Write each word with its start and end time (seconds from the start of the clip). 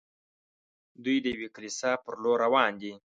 دوی 1.03 1.17
د 1.21 1.25
یوې 1.35 1.47
کلیسا 1.55 1.91
پر 2.03 2.13
لور 2.23 2.37
روان 2.45 2.71
دي. 2.81 2.93